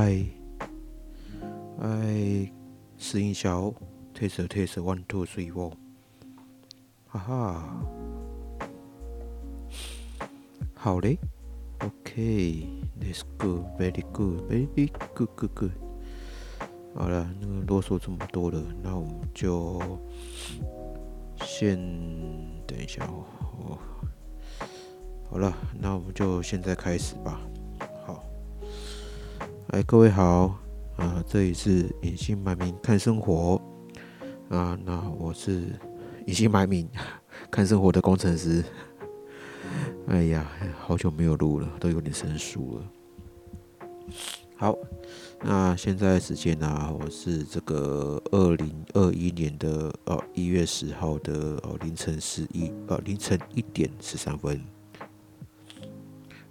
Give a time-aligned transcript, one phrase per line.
[0.00, 0.28] 嘿，
[1.76, 2.52] 嗨，哎，
[2.98, 3.74] 试音小
[4.14, 5.72] ，test test one two three four，
[7.08, 7.82] 哈哈，
[10.74, 11.18] 好嘞
[11.80, 15.72] ，OK，that's good，very good，very good good good。
[16.94, 19.98] 好了，那个啰嗦这么多了，那我们就
[21.40, 21.76] 先
[22.68, 23.26] 等一下哦。
[25.28, 27.40] 好了，那我们就现在开始吧。
[29.70, 30.58] 哎，各位好
[30.96, 33.60] 啊，这里是隐姓埋名看生活
[34.48, 34.78] 啊。
[34.82, 35.78] 那我是
[36.26, 36.88] 隐姓埋名
[37.52, 38.64] 看生活的工程师。
[40.06, 44.16] 哎呀，好久没有录了，都有点生疏了。
[44.56, 44.74] 好，
[45.42, 46.96] 那现在时间呢？
[46.98, 54.58] 我是这个二零二一年的哦一月十号的哦凌晨十一呃凌晨一点十三分。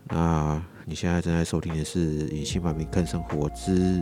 [0.03, 4.01] 那你现在正在收听的是《隐姓埋名看生活之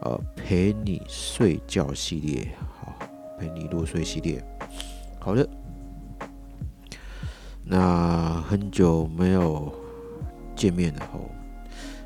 [0.00, 2.42] 呃陪你睡觉系列》，
[2.80, 2.92] 好，
[3.38, 4.44] 陪你入睡系列。
[5.20, 5.48] 好的，
[7.62, 9.72] 那很久没有
[10.56, 11.30] 见面了哦，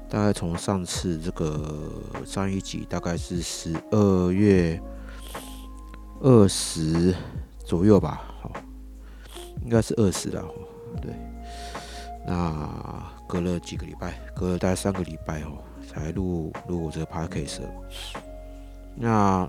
[0.06, 1.82] 大概从上次这个
[2.26, 4.78] 上一集大概是十二月
[6.20, 7.14] 二十
[7.64, 8.52] 左右吧，好，
[9.62, 10.44] 应该是二十了，
[11.00, 11.10] 对。
[12.24, 17.62] 那隔了几个礼拜，隔了大概三个礼拜哦，才录录我这个 podcast。
[18.94, 19.48] 那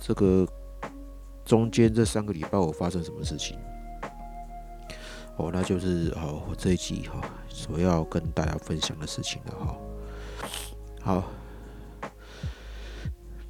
[0.00, 0.46] 这个
[1.44, 3.58] 中间这三个礼拜我发生什么事情？
[5.36, 9.76] 哦，那就是哦，我这一集哈所要跟大家分享的事情了哈。
[11.02, 11.24] 好，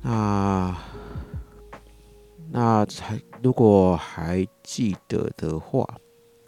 [0.02, 0.76] 那
[2.50, 5.86] 那还如果还记得的话。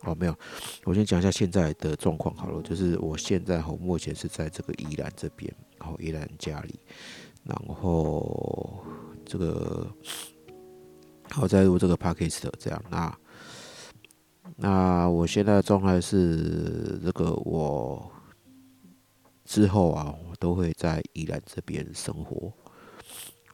[0.04, 0.36] 哦，没有，
[0.84, 2.60] 我先讲一下现在的状况好了。
[2.62, 6.80] 就是我现在哈，目前是在这个宜兰这边，哦，宜兰家里，
[7.44, 8.84] 然后
[9.24, 9.86] 这个，
[11.30, 12.84] 好在录这个 p a c k a g e 的这样。
[12.91, 13.18] 那
[14.56, 18.10] 那我现在的状态是这个，我
[19.44, 22.52] 之后啊，我都会在宜兰这边生活，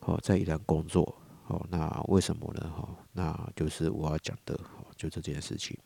[0.00, 1.14] 好，在宜兰工作。
[1.42, 2.70] 好，那为什么呢？
[2.76, 5.78] 哈，那就是我要讲的，好就这件事情。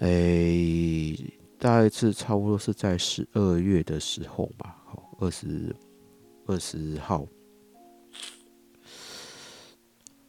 [0.00, 1.14] 诶，
[1.58, 5.76] 大概是差不多是在十二月的时候吧，好，二十
[6.46, 7.26] 二十号。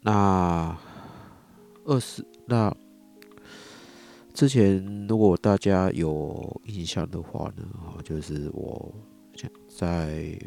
[0.02, 0.78] 那
[1.86, 2.76] 二十那
[4.34, 8.94] 之前，如果大家有印象的话呢，哈，就是我
[9.70, 10.38] 在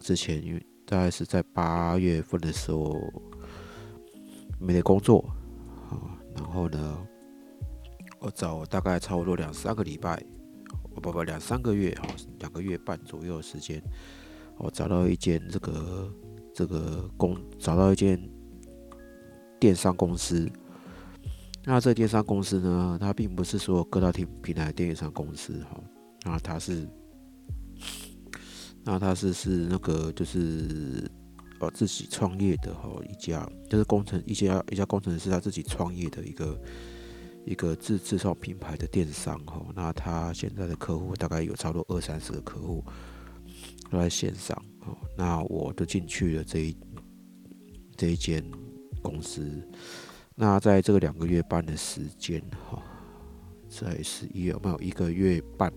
[0.00, 3.00] 之前，因为大概是在八月份的时候
[4.58, 5.24] 没得工作，
[5.88, 7.06] 啊，然后呢。
[8.24, 10.14] 我找大概差不多两三个礼拜，
[10.94, 12.08] 哦不不两三个月哈，
[12.38, 13.82] 两个月半左右的时间，
[14.56, 16.10] 我找到一间这个
[16.54, 18.18] 这个公找到一间
[19.60, 20.50] 电商公司。
[21.66, 25.78] 那这电商公司呢，它并不是说各大平平台电商公司哈，
[26.24, 26.88] 那它是
[28.84, 31.06] 那它是是那个就是
[31.60, 36.58] 哦自己创业的哈一家，就是工程一家一家工程师他自己创业的一个。
[37.44, 42.82] 一个自自创品牌的电商哈，那他现在的客户大概有差不多二三十个客户
[43.90, 44.56] 都在线上
[44.86, 46.76] 哦，那我都进去了这一
[47.96, 48.42] 这一间
[49.02, 49.62] 公司，
[50.34, 52.82] 那在这个两个月半的时间哈，
[53.68, 55.70] 在十一月没有一个月半，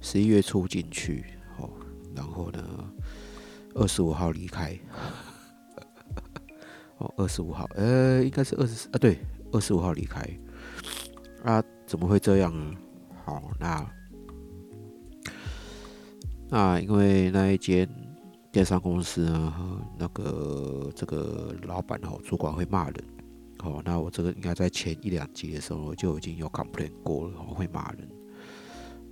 [0.00, 1.24] 十一月初进去
[1.58, 1.68] 哦，
[2.14, 2.92] 然后呢
[3.74, 4.78] 二十五号离开，
[6.98, 9.18] 哦二十五号呃应该是二十四啊对。
[9.52, 10.20] 二十五号离开，
[11.44, 12.76] 啊，怎么会这样呢？
[13.24, 13.86] 好，那
[16.48, 17.88] 那因为那一间
[18.50, 19.54] 电商公司呢，
[19.98, 23.04] 那个这个老板哦，主管会骂人，
[23.62, 28.08] 哦，那我这个应该在前一两集的时候就已经有 complain 过了，会骂人，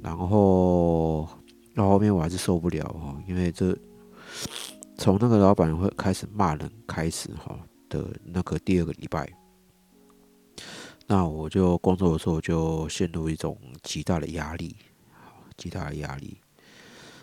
[0.02, 1.28] 然后
[1.74, 3.76] 到后面我还是受不了哈，因为这
[4.96, 7.58] 从那个老板会开始骂人开始哈
[7.88, 9.30] 的那个第二个礼拜。
[11.10, 14.76] 那我就工作的时候就陷入一种极大的压力，
[15.12, 16.36] 好极大的压力。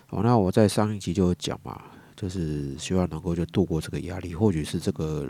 [0.08, 1.82] 好，那我在上一集就讲嘛，
[2.14, 4.36] 就是希望能够就度过这个压力。
[4.36, 5.26] 或许是这个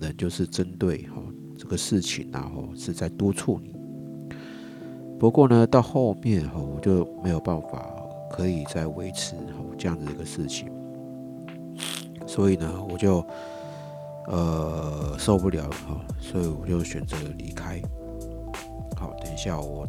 [0.00, 1.20] 人就是针对哈
[1.58, 3.74] 这个事情，然后是在督促你。
[5.18, 7.92] 不过呢，到后面哈我就没有办法
[8.30, 10.70] 可以再维持哈这样子一个事情，
[12.24, 13.26] 所以呢，我就。
[14.30, 17.82] 呃，受不了哈，所以我就选择离开。
[18.96, 19.84] 好，等一下我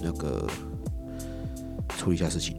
[0.00, 0.46] 那个
[1.88, 2.56] 处理一下事情。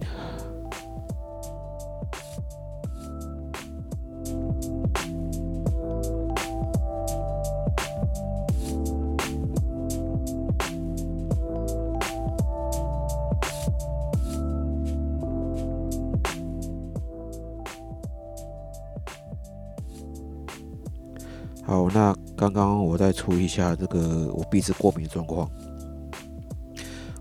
[21.74, 25.50] 好，那刚刚我再处理一下这个我鼻子过敏的状况。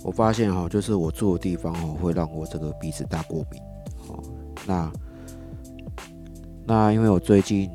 [0.03, 3.63] 我发现哈，就是我住的地方哦，会让我这个鼻子大过敏。
[4.09, 4.23] 哦，
[4.67, 4.93] 那
[6.67, 7.71] 那因为我最近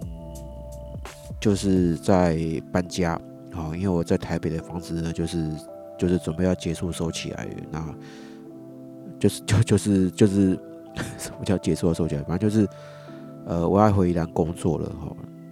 [1.41, 2.37] 就是在
[2.71, 3.19] 搬家，
[3.51, 5.49] 好，因为我在台北的房子呢，就是
[5.97, 7.83] 就是准备要结束收起来，那
[9.17, 10.49] 就是就就是就是
[11.17, 12.21] 什么叫结束收起来？
[12.21, 12.69] 反正就是
[13.47, 15.11] 呃，我要回宜兰工作了哈。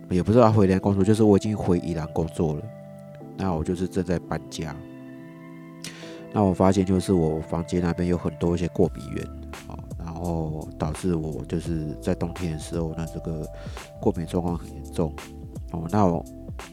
[0.10, 2.62] 也不知道回来工作，就是我已经回宜兰工作了。
[3.38, 4.76] 那我就是正在搬家。
[6.32, 9.26] 那我发现就是我房间那边有很多一些过敏源
[9.68, 13.46] 啊，然后导致我就是在冬天的时候，那这个
[14.02, 15.14] 过敏状况很严重
[15.72, 15.88] 哦。
[15.90, 16.26] 那我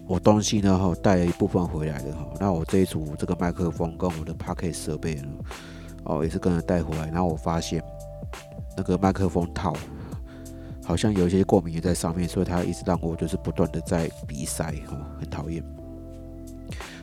[0.07, 5.29] 我东西呢哈带了一部分回来的哈，那我这一组这个麦克风跟我的 p o c k e t 设备呢
[6.05, 7.83] 哦也是跟着带回来，然后我发现
[8.77, 9.73] 那个麦克风套。
[10.93, 15.65] 好像有一些过敏也在上面，所以它一直让我就是不断的在鼻塞，哦，很讨厌。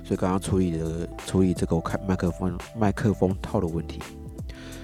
[0.04, 4.00] 所以刚刚处理的处理这个我看麦克风麦克风套的问题。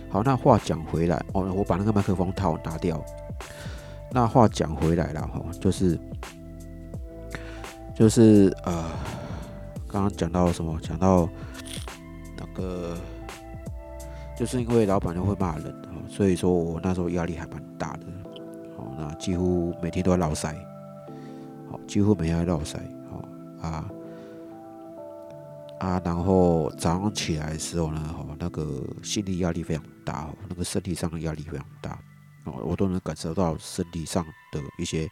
[0.10, 3.00] 好，那话讲回来，哦，我把那个麦克风套拿掉。
[4.12, 6.00] 那话讲回来了，哈，就是
[7.96, 8.90] 就是呃，
[9.88, 10.80] 刚刚讲到什么？
[10.82, 11.30] 讲到
[12.40, 12.98] 那个，
[14.36, 15.76] 就是因为老板就会骂人，
[16.10, 18.08] 所以说我那时候压力还蛮大的。
[19.06, 20.52] 啊几乎每天都要绕塞，
[21.70, 22.80] 好，几乎每天要绕塞，
[23.12, 23.90] 好啊
[25.80, 32.00] 啊，然后早上起来的时候呢，哈，那个心理压力非常大，那个身体上的压力非常大，
[32.46, 35.08] 哦，我都能感受到身体上的一些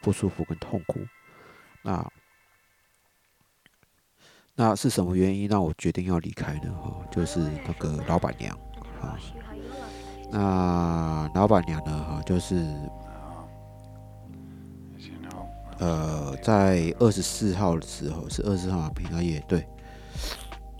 [0.00, 1.00] 不舒服跟痛苦。
[1.82, 2.10] 那
[4.54, 6.72] 那是什么原因让我决定要离开呢？
[6.72, 8.58] 哈，就是那个老板娘
[9.02, 9.18] 啊，
[10.30, 12.64] 那老板娘呢，哈，就是。
[15.78, 19.66] 呃，在二十四号的时候是二十四号平安夜，对，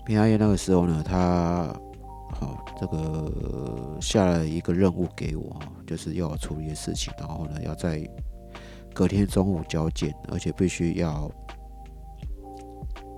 [0.05, 1.73] 平安夜那个时候呢，他
[2.33, 8.01] 好这个下了一个任务给我，就是要处理的事情，然后呢，要在
[8.93, 11.29] 隔天中午交件，而且必须要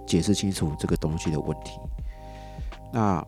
[0.07, 1.79] 解释清楚这个东西的问题。
[2.91, 3.23] 那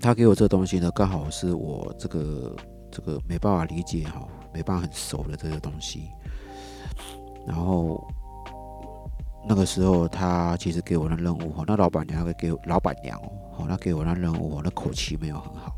[0.00, 2.56] 他给我这东西呢，刚好是我这个
[2.90, 6.08] 这个没办法理解哈，没办法很熟的这个东西。
[7.46, 8.06] 然后
[9.46, 15.74] 那个时候，他其实给我的任务哈，那老板娘给老板娘哦，好，那给我的任务，我的口气没有很好，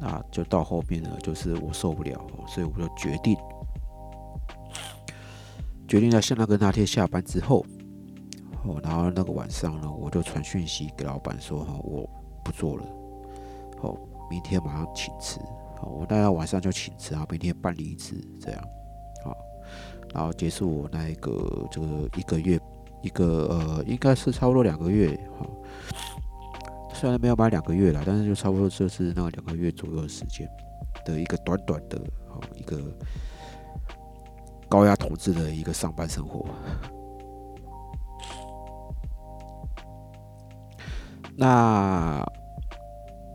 [0.00, 3.36] 那就到后面呢，就是我受不了，所以我就决定，
[5.88, 7.66] 决定在像那个那天下班之后，
[8.64, 12.08] 哦，然后那个晚上呢，我就传讯息给老板说哈，我
[12.44, 12.84] 不做了，
[13.80, 13.98] 哦，
[14.30, 15.40] 明天马上请辞，
[15.80, 18.62] 好，我大概晚上就请辞啊，明天办离职这样。
[20.12, 22.60] 然后结束我那一个这个一个月
[23.00, 25.46] 一个呃应该是差不多两个月哈，
[26.92, 30.46] 虽然没有满两个月了，但是就差不多就是那两个月左右的时间
[31.04, 32.78] 的一个短短的哈一个
[34.68, 36.44] 高压统治的一个上班生活。
[41.34, 42.22] 那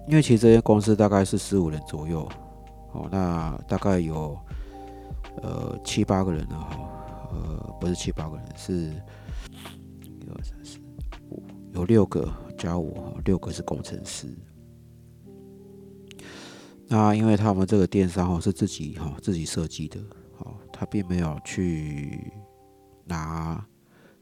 [0.08, 2.30] 因为其实这间公司大概是十五人左右，
[2.94, 4.38] 哦，那大概有。
[5.44, 8.74] 呃，七八个人了哈，呃，不是七八个人，是
[10.04, 10.80] 一二三四
[11.30, 14.36] 五，有六个加我，六个是工程师。
[16.88, 20.00] 那因为他们这个电商哈是自己哈自己设计的，
[20.38, 22.32] 好，他并没有去
[23.06, 23.64] 拿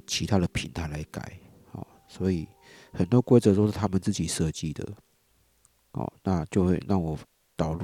[0.06, 1.40] 其他的平台来改，
[1.72, 2.48] 好，所以
[2.92, 4.86] 很多规则都是他们自己设计的，
[5.92, 7.18] 哦，那就会让我
[7.56, 7.82] 导入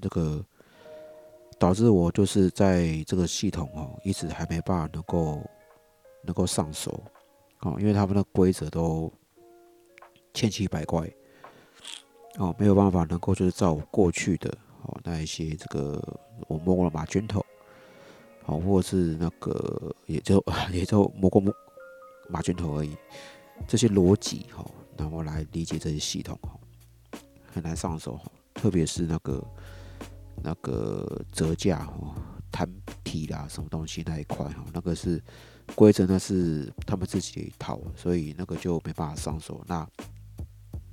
[0.00, 0.44] 这个。
[1.60, 5.42] 导致我就是在这个系统哦，一直还没办法能够
[6.24, 6.98] 能够上手
[7.60, 9.12] 哦，因为他们的规则都
[10.32, 11.06] 千奇百怪
[12.38, 14.48] 哦，没有办法能够就是照过去的
[14.84, 16.02] 哦那一些这个
[16.48, 17.44] 我摸过了马卷头
[18.46, 21.52] 哦，或是那个也就也就摸过马
[22.30, 22.96] 马卷头而已，
[23.68, 24.64] 这些逻辑哈，
[24.96, 26.58] 然后来理解这些系统哈，
[27.52, 29.44] 很难上手哈，特别是那个。
[30.42, 32.14] 那个折价哦，
[32.50, 32.68] 摊
[33.04, 35.22] 体啦，什么东西那一块哈，那个是
[35.74, 39.62] 规则，那是他们自己的一套，所以那个就没办法上手。
[39.66, 39.86] 那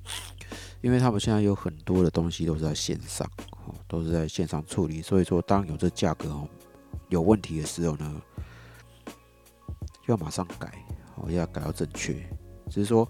[0.80, 3.28] 因为他们现在有很多的东西都是在线上，
[3.66, 6.48] 哦，都是在线上处理，所以说当有这价格哦
[7.08, 8.22] 有问题的时候呢，
[10.06, 10.72] 要马上改，
[11.16, 12.14] 哦，要改到正确。
[12.70, 13.08] 只是说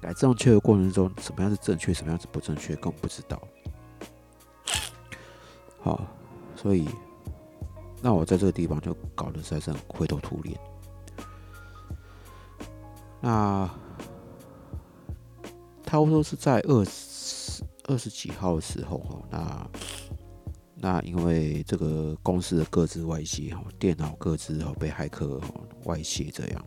[0.00, 3.40] 改正确的过程中，什么样是正确，什么样是不正确，根本不知道。
[5.82, 6.06] 好，
[6.54, 6.88] 所以
[8.00, 10.58] 那我在这个地方就搞得实在是很灰头土脸。
[13.20, 13.68] 那
[15.84, 19.70] 差不多是在二十二十几号的时候哈，那
[20.76, 25.40] 那因为这个公司的各自外泄哈，电脑各自哈被骇客
[25.84, 26.64] 外泄这样，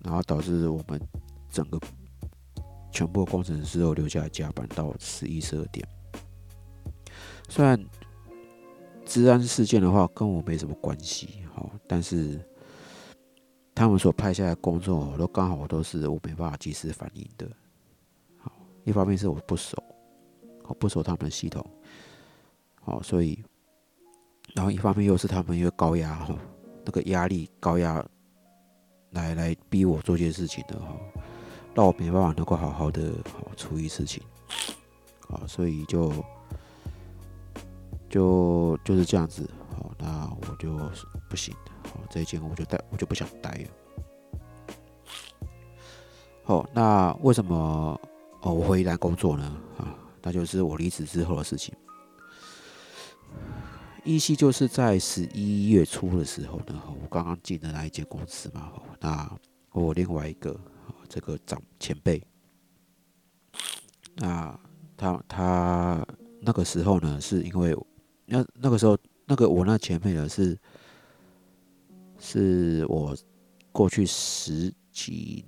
[0.00, 1.00] 然后导致我们
[1.50, 1.78] 整个
[2.90, 5.86] 全部工程师都留下来加班到十一十二点。
[7.52, 7.78] 虽然
[9.04, 12.40] 治安事件的话跟我没什么关系哈，但是
[13.74, 17.46] 他们所派下来工作都刚好都是我没办法及时反应的。
[18.38, 18.50] 好
[18.84, 19.76] 一方面是我不熟，
[20.62, 21.62] 我不熟他们的系统，
[22.80, 23.38] 好，所以，
[24.54, 26.34] 然后一方面又是他们因为高压哈，
[26.86, 28.02] 那个压力高压
[29.10, 30.96] 来来逼我做这些事情的哈，
[31.74, 34.22] 让我没办法能够好好的好处理事情，
[35.28, 36.10] 好，所以就
[38.12, 40.70] 就就是这样子，好，那我就
[41.30, 43.68] 不行的，好，这一间我就待我就不想待了，
[46.44, 47.98] 好，那为什么？
[48.42, 51.74] 哦，我回来工作呢，啊，那就是我离职之后的事情。
[54.04, 59.32] 依稀就是在十一月初的时候呢，我刚刚进的那一间公司嘛，那
[59.70, 60.58] 我另外一个
[61.08, 62.20] 这个长前辈，
[64.16, 64.58] 那
[64.96, 66.06] 他他
[66.40, 67.72] 那个时候呢，是因为
[68.26, 70.58] 那那个时候那个我那前辈呢是
[72.18, 73.16] 是我
[73.72, 75.44] 过去十几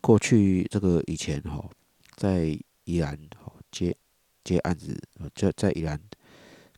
[0.00, 1.68] 过去这个以前哈。
[2.16, 3.14] 在宜兰
[3.44, 3.96] 哦接
[4.42, 5.00] 接案子，
[5.36, 5.96] 在在宜兰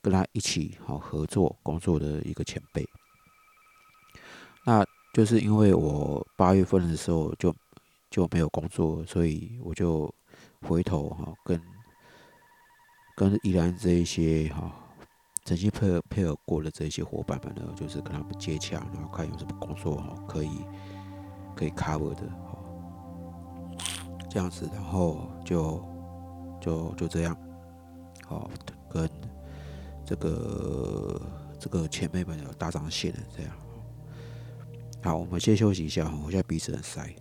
[0.03, 2.87] 跟他一起好合作工作的一个前辈，
[4.67, 4.85] 那
[5.15, 7.57] 就是因为我八月份的时候就
[8.11, 10.15] 就没有工作，所以我就
[10.61, 11.59] 回头哈跟
[13.17, 14.71] 跟宜兰这一些哈
[15.50, 20.64] 曾经配合配合过的这些伙伴们呢，就是跟他们接洽，然后看有什么工作哈可以
[21.57, 22.23] 可以 cover 的。
[24.30, 25.85] 这样子，然后就
[26.61, 27.37] 就就这样，
[28.28, 28.49] 好，
[28.88, 29.11] 跟
[30.04, 31.21] 这个
[31.59, 33.52] 这个前辈们有搭上线了，这样。
[35.02, 37.12] 好，我们先休息一下，我现在鼻子很塞。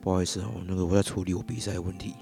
[0.00, 2.14] 不好意思哦，那个我在处理我比赛问题。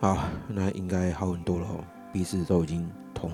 [0.00, 3.30] 好，那应该好很多了哦，鼻子都已经通。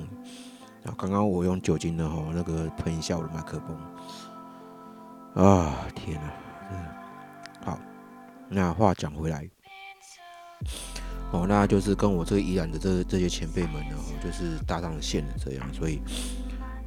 [0.83, 5.45] 然后刚刚我用酒精的哈，那个喷一下我的麦克风。
[5.45, 6.33] 啊，天哪！
[7.65, 7.79] 好，
[8.49, 9.49] 那话讲回来，
[11.33, 16.01] 哦，那就是跟我这个宜兰的这这些前辈们呢，就是搭上线了这样，所以，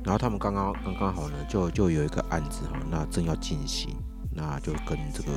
[0.04, 3.96] 然后他们刚刚刚刚好呢，就就有一个案子哈，那正要进行，
[4.38, 5.32] 那就跟这个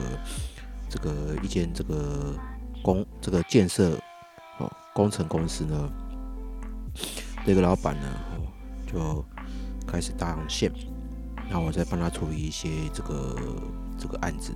[0.90, 2.34] 这个一间这个
[2.82, 3.98] 工这个建设
[4.58, 5.90] 哦工程公司呢，
[7.46, 8.44] 这个老板呢，哦
[8.86, 9.24] 就
[9.86, 10.70] 开始搭上线。
[11.48, 13.36] 那我再帮他处理一些这个
[13.98, 14.52] 这个案子，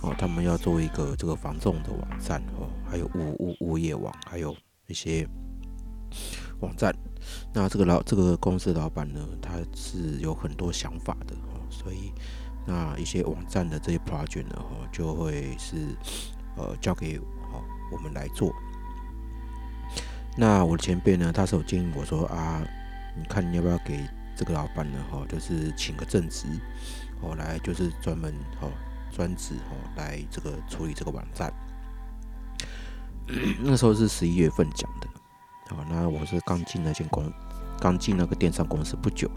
[0.00, 5.28] 哦，他们要做一个这个防重的网站哦，还有物物物业网，还有一些
[6.60, 6.94] 网站。
[7.52, 12.12] 那这个老这个公司老板呢，他是有很多想法的哦，所以
[12.66, 15.96] 那一些网站的这些 project 呢，哦，就会是
[16.56, 18.52] 呃交给哦我们来做。
[20.36, 22.62] 那我的前辈呢，他是有建议我说啊，
[23.16, 23.98] 你看你要不要给。
[24.36, 26.48] 这个老板呢，哈，就是请个正职，
[27.20, 28.68] 哦，来就是专门哦
[29.12, 31.54] 专职哦来这个处理这个网站。
[33.62, 35.06] 那时候是十一月份讲的，
[35.68, 37.32] 好，那我是刚进那间公，
[37.78, 39.30] 刚进那个电商公司不久。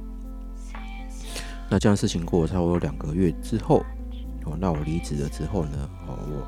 [1.69, 3.83] 那这样事情过了差不多两个月之后，
[4.45, 6.47] 哦，那我离职了之后呢，哦，我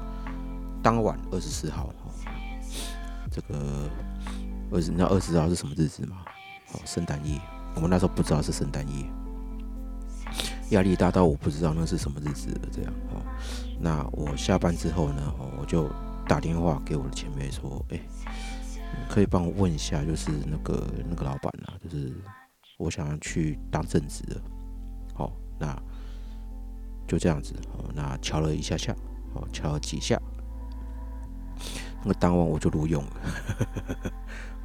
[0.82, 2.12] 当晚二十四号，哦，
[3.29, 3.89] 这个
[4.71, 6.17] 二十，你知道二十号是什么日子吗？
[6.71, 7.39] 哦，圣诞夜。
[7.75, 9.05] 我们那时候不知道是圣诞夜，
[10.69, 12.62] 压力大到我不知道那是什么日子了。
[12.71, 13.21] 这样哦，
[13.79, 15.89] 那我下班之后呢，哦，我就
[16.27, 17.99] 打电话给我的前辈说：“哎，
[19.10, 22.13] 可以帮我问一下，就是那个那个老板啊，就是
[22.77, 24.39] 我想要去当正职的。”
[25.60, 25.80] 那
[27.08, 28.95] 就这样子哦，那敲了一下下，
[29.34, 30.19] 哦，敲了几下，
[32.04, 33.12] 那当晚我就录用了。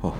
[0.00, 0.14] 哦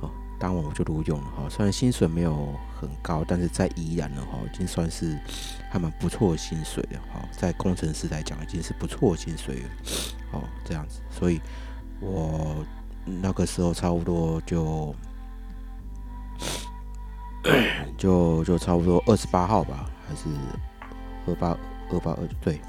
[0.00, 0.10] 哦。
[0.40, 5.18] 当晚我就录用了哈，虽然薪水没有很高，但是在宜兰的话，已经算是
[5.70, 7.26] 还蛮不错的薪水了哈。
[7.32, 9.68] 在工程师来讲，已经是不错的薪水了
[10.32, 10.42] 哦。
[10.64, 11.40] 这样子，所以
[12.00, 12.56] 我
[13.06, 14.94] 那个时候差不多就
[17.96, 20.28] 就就差不多二十八号吧，还是
[21.26, 21.56] 二八
[21.90, 22.60] 二八二对，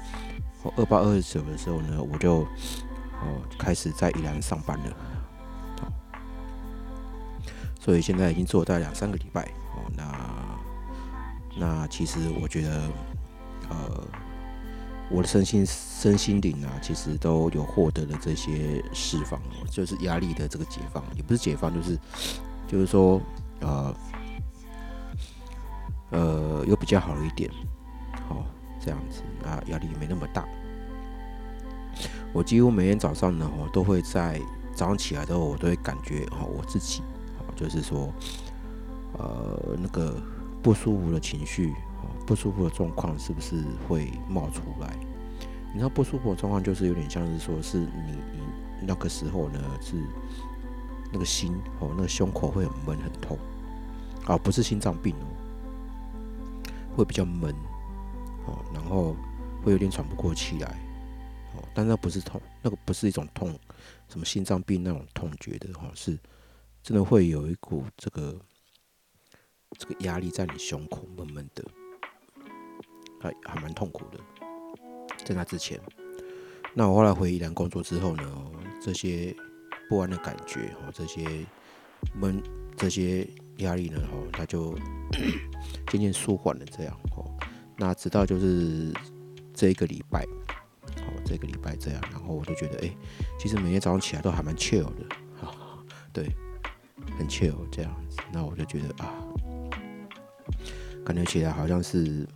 [0.76, 4.96] 二八二十九的时候呢，我就哦开始在宜兰上班了。
[7.80, 9.42] 所以现在已经做了大两三个礼拜。
[9.76, 10.58] 哦，那
[11.56, 12.82] 那其实我觉得，
[13.68, 14.04] 呃，
[15.08, 21.98] 我的身心身心灵啊，其实都有获得了这些释放，就是压力的这个解放，也不是解放，就是
[22.66, 23.20] 就是说，
[23.60, 23.94] 呃
[26.10, 27.50] 呃，又比较好一点，
[28.28, 28.44] 好
[28.80, 30.46] 这样子，那压力没那么大。
[32.32, 34.40] 我几乎每天早上呢，我都会在
[34.74, 37.02] 早上起来之后，我都会感觉哦，我自己
[37.38, 37.54] 哦。
[37.56, 38.12] 就是说，
[39.14, 40.20] 呃，那个
[40.62, 41.74] 不舒服的情绪，
[42.26, 44.94] 不舒服的状况是不是会冒出来？
[45.72, 48.18] 你知道不舒服的状况就是有点像是说，是你
[48.82, 49.96] 那个时候呢是
[51.10, 53.38] 那个心哦，那个胸口会很闷很痛
[54.26, 55.26] 啊，不是心脏病哦，
[56.96, 57.54] 会比较闷
[58.46, 59.14] 哦，然后
[59.62, 60.68] 会有点喘不过气来
[61.54, 63.56] 哦，但那不是痛，那个不是一种痛，
[64.08, 66.18] 什么心脏病那种痛觉的哈，是。
[66.82, 68.40] 真的会有一股这个
[69.76, 71.64] 这个压力在你胸口闷闷的，
[73.20, 74.20] 还还蛮痛苦的。
[75.24, 75.80] 在那之前，
[76.74, 79.34] 那我后来回宜兰工作之后呢，这些
[79.88, 81.44] 不安的感觉哦，这些
[82.14, 82.40] 闷
[82.76, 84.76] 这些压力呢，哦，他就
[85.88, 86.64] 渐渐舒缓了。
[86.66, 87.24] 这样哦，
[87.76, 88.92] 那直到就是
[89.54, 92.96] 这一个礼拜，哦，这个礼拜这样，然后我就觉得，哎，
[93.38, 95.06] 其实每天早上起来都还蛮 chill 的，
[95.40, 95.52] 啊，
[96.12, 96.30] 对。
[97.18, 99.14] 很 chill 这样子，那我就觉得啊，
[101.04, 102.26] 感觉起来好像是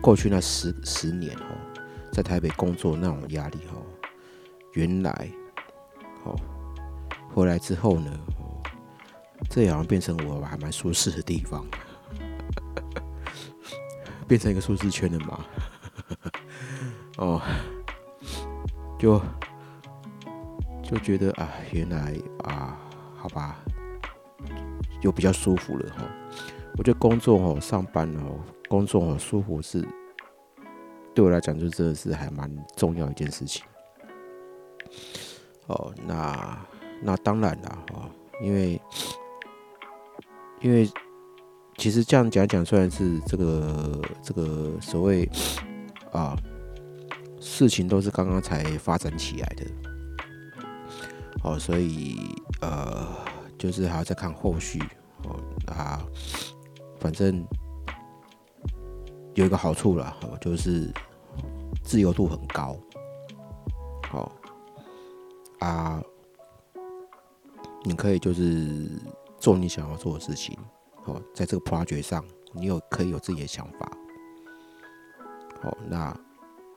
[0.00, 1.56] 过去那十十年哦，
[2.10, 3.84] 在台北工作那种压力哦，
[4.72, 5.30] 原来
[6.24, 6.34] 哦
[7.32, 8.10] 回来之后呢，
[9.50, 11.66] 这好像变成我还蛮舒适的地方，
[14.26, 15.44] 变成一个舒适圈了嘛，
[17.18, 17.42] 哦，
[18.98, 19.20] 就
[20.82, 22.78] 就觉得啊，原来啊。
[23.20, 23.58] 好吧，
[25.02, 26.04] 就比较舒服了哈。
[26.76, 29.84] 我觉得工作哦，上班哦，工作哦，舒服是
[31.12, 33.64] 对我来讲就真的是还蛮重要一件事情。
[35.66, 36.64] 哦，那
[37.02, 38.08] 那当然了哈，
[38.40, 38.80] 因为
[40.60, 40.90] 因为
[41.76, 45.28] 其实这样讲讲，虽然是这个这个所谓
[46.12, 46.36] 啊
[47.40, 49.64] 事情都是刚刚才发展起来的。
[51.44, 52.18] 哦，所以
[52.60, 53.06] 呃，
[53.56, 54.82] 就是还要再看后续
[55.22, 56.04] 哦啊，
[56.98, 57.46] 反正
[59.34, 60.92] 有一个好处啦，哦，就是
[61.84, 62.76] 自由度很高，
[64.08, 64.32] 好
[65.60, 66.02] 啊，
[67.84, 68.90] 你可以就是
[69.38, 70.58] 做你想要做的事情，
[71.04, 73.90] 哦，在这个 project 上，你有可以有自己的想法，
[75.62, 76.14] 好，那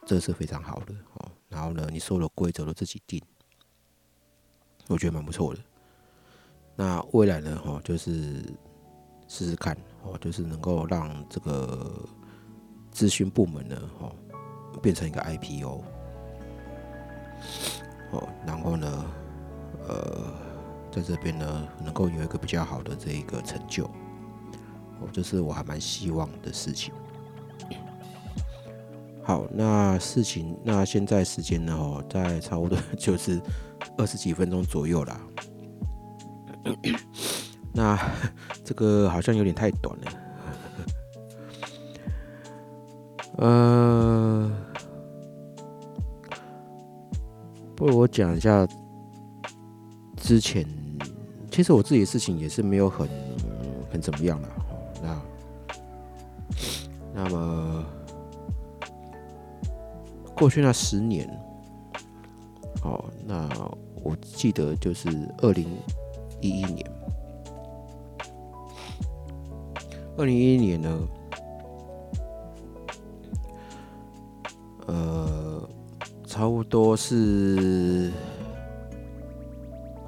[0.06, 3.22] 这是非常好的，哦，然后呢，你所有的规则都自己定，
[4.88, 5.60] 我觉得蛮不错的。
[6.76, 8.44] 那未来呢，哈，就是
[9.28, 12.04] 试试看，哦，就是能够让这个
[12.94, 14.16] 咨询部门呢，哦，
[14.82, 15.84] 变成一个 IPO，
[18.12, 19.06] 哦，然后呢，
[19.88, 20.34] 呃，
[20.92, 23.86] 在这边呢，能够有一个比较好的这一个成就，
[25.00, 26.94] 哦，这是我还蛮希望的事情。
[29.24, 33.40] 好，那事情，那现在时间呢，哦，在差不多 就是
[33.98, 35.22] 二十几分钟左右啦。
[37.74, 37.98] 那
[38.66, 40.12] 这个好像有点太短了，
[43.38, 44.52] 呃，
[47.76, 48.68] 不如我讲一下
[50.18, 50.66] 之前，
[51.52, 53.08] 其实我自己的事情也是没有很
[53.92, 54.50] 很怎么样了。
[55.04, 55.22] 那
[57.14, 57.86] 那么
[60.36, 61.30] 过去那十年，
[62.82, 63.48] 哦，那
[64.02, 65.10] 我记得就是
[65.40, 65.68] 二零。
[66.44, 66.92] 一一年，
[70.18, 71.08] 二零一一年呢，
[74.88, 75.70] 呃，
[76.26, 78.12] 差不多是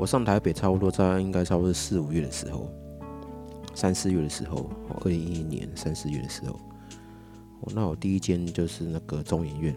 [0.04, 2.68] 我上台北，差不多在应该差不多四五月的时候，
[3.74, 6.60] 三四月的时候，二零一一年三四月的时候，
[7.62, 9.74] 哦，那我第一间就是那个中研院，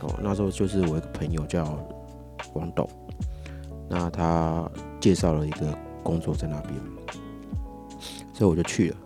[0.00, 1.78] 哦，那时候就是我一个朋友叫
[2.54, 2.90] 王董。
[3.88, 6.74] 那他介绍了一个工作在那边，
[8.32, 8.96] 所以我就去了。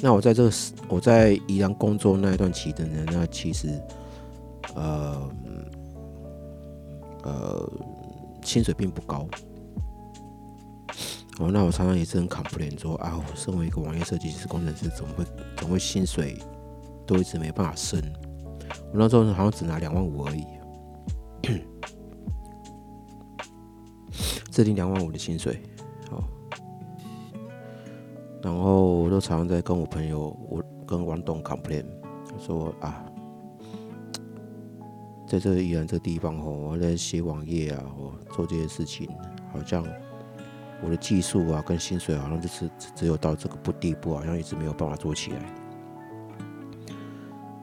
[0.00, 0.50] 那我在这个
[0.88, 3.68] 我在宜兰工作那一段期间呢，那其实
[4.74, 5.30] 呃
[7.22, 7.70] 呃
[8.44, 9.26] 薪水并不高。
[11.40, 15.24] 哦，那我常常也是很 complain 说啊，我身为一个网页设计师、工程师，怎么会
[15.56, 16.38] 怎么会薪水
[17.04, 18.00] 都一直没办法升？
[18.92, 20.46] 我那时候好像只拿两万五而已。
[24.50, 25.60] 制定两万五的薪水，
[26.08, 26.22] 好，
[28.40, 31.84] 然后我都常常在跟我朋友，我跟王董 complain，
[32.38, 33.04] 说啊，
[35.26, 39.08] 在这宜兰这个地方哦，我在写网页啊，我做这些事情，
[39.52, 39.84] 好像
[40.82, 45.54] 我的技术啊跟薪水好像就是只有到这个不地步，好像一直没有办法做起来。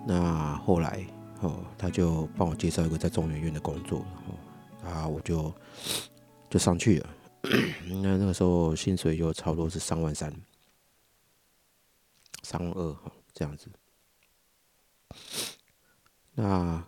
[0.05, 1.05] 那后来
[1.41, 5.53] 哦，他就帮我介绍一个在中研院的工作，哦，啊，我就。
[6.49, 7.09] 就上去了，
[7.87, 10.29] 那那个时候薪水就差不多是三万三、
[12.43, 13.69] 三万二哈这样子。
[16.33, 16.83] 那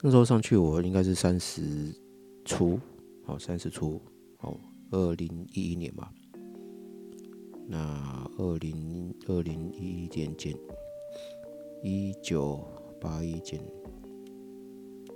[0.00, 1.92] 那时候上去我应该是三十
[2.44, 2.78] 出，
[3.24, 4.00] 好三十出，
[4.36, 4.58] 好
[4.90, 6.12] 二零一一年吧。
[7.66, 10.56] 那二零二零一一年减
[11.82, 12.64] 一九
[13.00, 13.60] 八一减，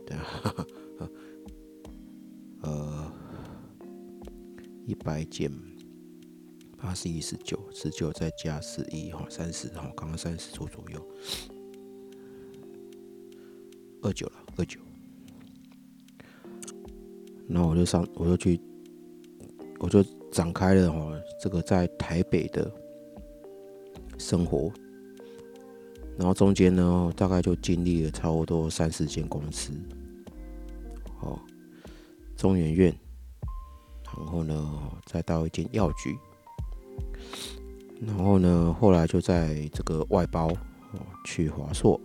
[0.07, 0.67] 对啊。
[2.63, 3.13] 呃，
[4.87, 5.51] 一百减
[6.77, 11.05] 八十一十九，十九再加十一哈，三十哈，刚刚三十出左右，
[14.03, 14.79] 二九了，二九。
[17.47, 18.61] 那我就上，我就去，
[19.79, 22.71] 我就展开了哈，这个在台北的
[24.19, 24.73] 生活，
[26.17, 29.73] 然后中间呢，大概就经历了差不多三四间公司，
[31.21, 31.39] 哦。
[32.35, 32.93] 中研院，
[34.17, 36.19] 然后呢，再到一间药局，
[38.01, 42.01] 然后呢，后来就在这个外包哦，去华硕，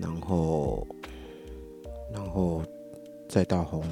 [0.00, 0.86] 然后，
[2.12, 2.62] 然后
[3.28, 3.82] 再到宏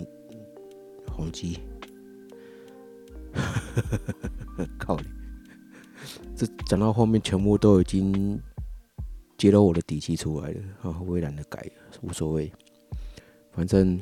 [1.11, 1.59] 宏基，
[4.79, 5.05] 靠你！
[6.35, 8.41] 这讲到后面全部都已经
[9.37, 11.01] 揭露我的底气出来了啊！
[11.07, 11.71] 我也懒得改，
[12.03, 12.53] 无所谓，
[13.53, 14.01] 反正。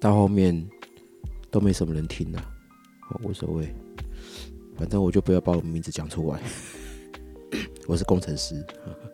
[0.00, 0.66] 到后面
[1.50, 2.42] 都没什么人听了，
[3.22, 3.72] 无所谓，
[4.76, 6.40] 反正我就不要把我名字讲出来。
[7.86, 8.64] 我是工程师。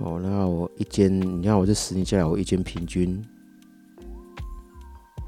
[0.00, 3.22] 哦，那我一间，你看我这十年下来，我一间平均，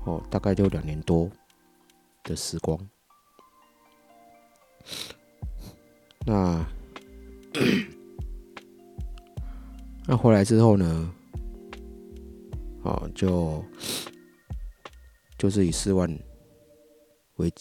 [0.04, 1.30] 哦，大概就两年多
[2.24, 2.78] 的时光。
[6.24, 6.64] 那
[10.06, 11.14] 那回来之后呢？
[12.82, 13.62] 哦，就
[15.36, 16.10] 就是以四万
[17.36, 17.52] 为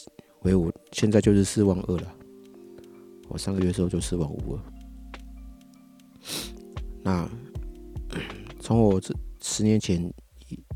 [0.43, 2.15] 为五，现在就是四万二了。
[3.27, 4.63] 我上个月时候就四万五了。
[7.03, 7.27] 那
[8.59, 10.11] 从我这十年前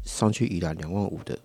[0.03, 1.37] 上去宜兰两万五的，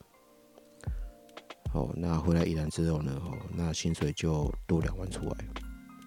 [1.72, 5.36] 哦，那回来宜兰之后呢，哦，那薪水就多两万出来，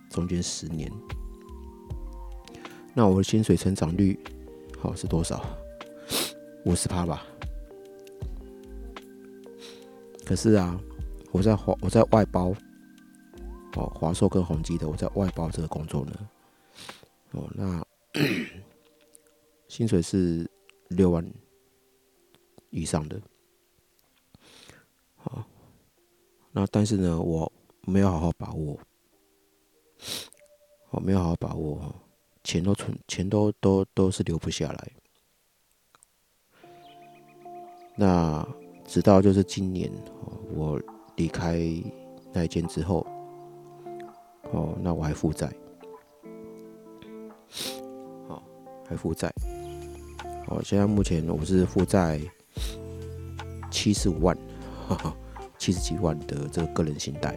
[0.09, 0.91] 中间十年，
[2.93, 4.19] 那我的薪水成长率，
[4.79, 5.43] 好是多少？
[6.65, 7.25] 五十趴吧。
[10.25, 10.79] 可是啊，
[11.31, 12.53] 我在华我在外包，
[13.75, 16.13] 哦，华硕跟宏基的，我在外包这个工作呢，
[17.31, 17.82] 哦，那
[19.67, 20.49] 薪水是
[20.89, 21.25] 六万
[22.69, 23.21] 以上的，
[25.15, 25.43] 好，
[26.51, 28.79] 那但是呢，我没有好好把握，
[30.91, 31.95] 我没有好好把握，哈。
[32.43, 34.91] 钱都存，钱都都都是留不下来，
[37.95, 38.47] 那。
[38.85, 39.89] 直到就是今年，
[40.53, 40.79] 我
[41.15, 41.57] 离开
[42.33, 43.07] 那一间之后，
[44.51, 45.51] 哦，那我还负债，
[48.95, 49.33] 负债，
[50.47, 52.19] 哦，现在目前我是负债
[53.71, 54.37] 七十五万，
[54.87, 55.15] 哈哈，
[55.57, 57.35] 七十几万的这个个人信贷，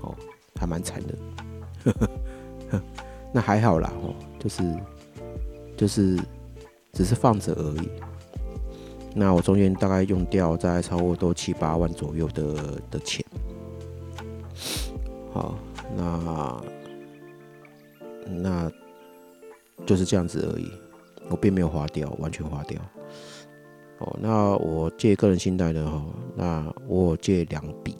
[0.00, 0.14] 哦，
[0.56, 2.80] 还蛮惨的，
[3.32, 4.62] 那还好啦，哦，就是
[5.76, 6.18] 就是
[6.92, 7.88] 只是放着而已。
[9.14, 13.22] 那我中间大概用掉在超过都七八万左右的的钱，
[15.32, 15.54] 好，
[15.94, 16.62] 那
[18.26, 18.72] 那
[19.84, 20.70] 就是这样子而已，
[21.28, 22.80] 我并没有花掉，完全花掉。
[23.98, 26.04] 哦，那我借个人信贷的哈，
[26.36, 27.96] 那我借两笔，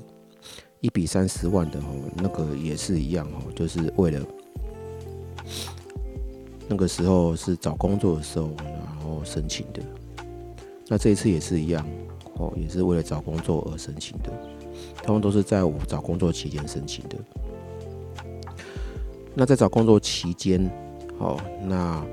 [0.80, 4.20] 一笔三十万的哦，那个也是一样哦，就是为了
[6.68, 9.82] 那个时候是找工作的时候，然后申请的。
[10.88, 11.86] 那这一次也是一样，
[12.34, 14.32] 哦，也是为了找工作而申请的，
[15.02, 17.16] 他们都是在我找工作期间申请的。
[19.34, 20.70] 那在找工作期间，
[21.18, 22.04] 好，那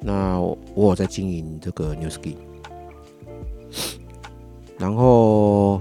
[0.00, 2.36] 那我有在经营这个 Newski，
[4.78, 5.80] 然后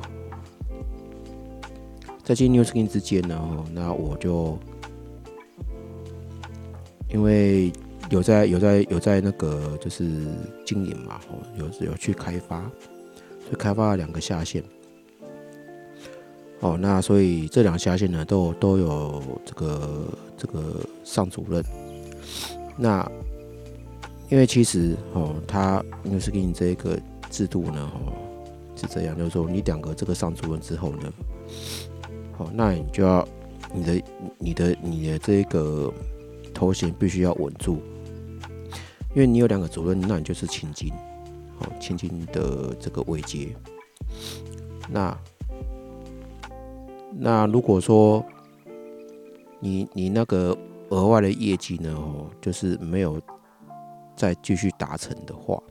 [2.23, 4.57] 在经营 Newski 之间呢，那我就
[7.09, 7.71] 因为。
[8.09, 10.05] 有在有在有在那个就是
[10.65, 12.61] 经营嘛，哦，有有去开发，
[13.41, 14.63] 所以开发了两个下线，
[16.59, 21.63] 哦，那所以这两下线呢，都都有这个这个上主任。
[22.75, 23.09] 那
[24.29, 28.11] 因为其实哦，他因为是给你这一个制度呢，哦，
[28.75, 31.13] 是这样，就是说你两个这个上主任之后呢，
[32.37, 33.27] 好，那你就要
[33.73, 34.03] 你的
[34.39, 35.93] 你的你的这个
[36.53, 37.79] 头衔必须要稳住。
[39.15, 40.91] 因为你有两个主任，那你就是千金，
[41.59, 43.55] 好，千金的这个位阶。
[44.89, 45.17] 那
[47.13, 48.23] 那如果说
[49.59, 50.57] 你你那个
[50.89, 53.21] 额外的业绩呢，哦，就是没有
[54.15, 55.61] 再继续达成的话，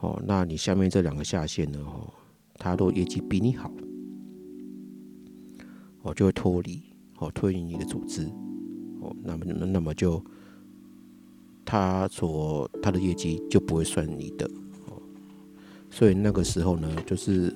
[0.00, 2.12] 哦，那你下面这两个下线呢，哦，
[2.54, 3.70] 他都业绩比你好，
[6.02, 6.82] 哦，就会脱离，
[7.18, 8.24] 哦，脱离你的组织，
[9.00, 10.22] 哦，那么那么就。
[11.62, 14.44] 他所他的业绩就不会算你的，
[14.88, 15.00] 哦，
[15.88, 17.54] 所以那个时候呢，就是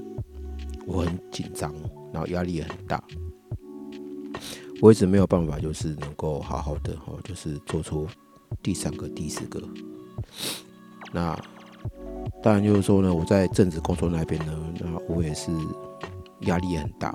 [0.87, 1.75] 我很紧张，
[2.15, 3.03] 然后压力也很大，
[4.81, 8.07] 我一直没有办法，就是能够好好的，哦，就是做出
[8.63, 9.61] 第三个、第四个。
[11.13, 11.37] 那
[12.41, 15.51] 当然就是说呢，我在政治工作那边呢，那我也是
[16.43, 17.13] 压力也很大，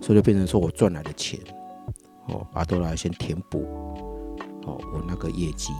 [0.00, 1.38] 所以就变成说我赚来的钱，
[2.28, 3.62] 哦，把都来先填补。
[4.66, 5.74] 哦，我那个业绩，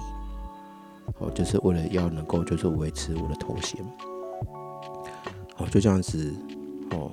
[1.18, 3.82] 哦，就是为了要能够就是维持我的头衔，
[5.56, 6.30] 哦，就这样子，
[6.90, 7.10] 哦，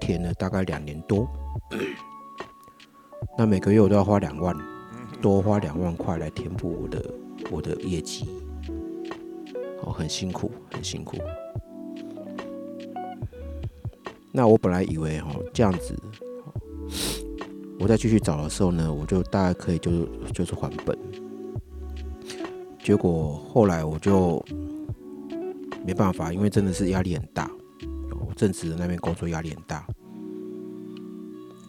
[0.00, 1.28] 填了大概两年多，
[3.36, 4.56] 那每个月我都要花两万，
[5.20, 7.14] 多花两万块来填补我的
[7.50, 8.28] 我的业绩，
[9.82, 11.16] 哦，很辛苦，很辛苦。
[14.32, 15.96] 那我本来以为哦这样子。
[17.80, 20.98] 我再继续找的时候呢，我就大概可以就是就是还本。
[22.82, 24.44] 结果后来我就
[25.86, 27.37] 没办法，因为真的是压力很大，
[28.38, 29.84] 正职的那边工作压力很大，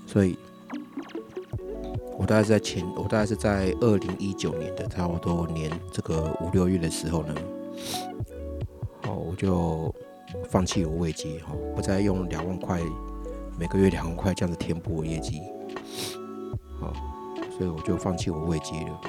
[0.06, 0.38] 所以
[2.16, 7.36] 我大概是在前，我大概是在二零一九年的差不多年这个五六月的时候呢，
[9.08, 9.92] 哦，我就
[10.48, 12.80] 放弃我位阶，哈，不再用两万块
[13.58, 15.42] 每个月两万块这样子填补我业绩。
[16.80, 16.94] 好，
[17.58, 19.02] 所以我就放弃我未接了。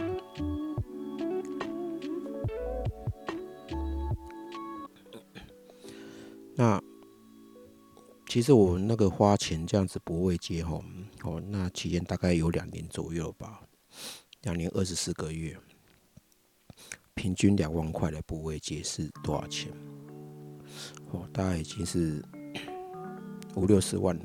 [8.31, 10.85] 其实我那个花钱这样子不会接吼，
[11.25, 13.61] 哦，那期间大概有两年左右吧，
[14.43, 15.59] 两年二十四个月，
[17.14, 19.73] 平均两万块的不会接是多少钱？
[21.11, 22.25] 哦，大概已经是
[23.57, 24.23] 五六十万了。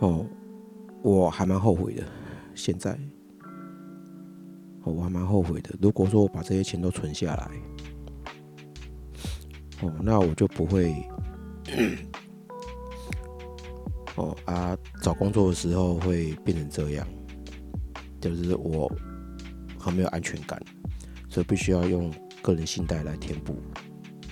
[0.00, 0.26] 哦，
[1.04, 2.04] 我还蛮后悔的，
[2.56, 2.98] 现在，
[4.82, 5.72] 哦，我还蛮后悔的。
[5.80, 7.48] 如果说我把这些钱都存下来，
[9.80, 10.94] 哦，那我就不会，
[14.16, 17.06] 哦啊，找工作的时候会变成这样，
[18.20, 18.90] 就是我
[19.78, 20.60] 很没有安全感，
[21.28, 22.12] 所以必须要用
[22.42, 23.56] 个人信贷来填补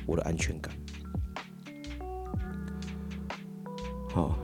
[0.07, 0.75] 我的安全感。
[4.13, 4.39] 好。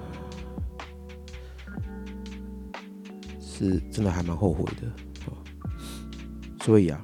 [3.40, 4.88] 是真的还蛮后悔的
[5.26, 5.38] 啊，
[6.62, 7.00] 所以啊，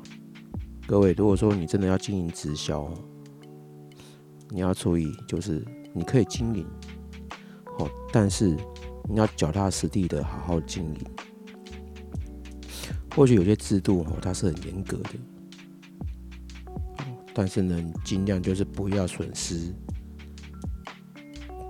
[0.88, 2.92] 各位，如果说你真的要经营直销，
[4.50, 6.66] 你要注意，就是你可以经营，
[7.78, 8.56] 哦，但是
[9.08, 11.00] 你要脚踏实地的好好经营。
[13.14, 15.10] 或许有些制度哦，它是很严格的，
[17.34, 19.74] 但是呢，尽量就是不要损失，